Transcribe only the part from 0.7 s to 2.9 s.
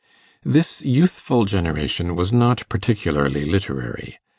youthful generation was not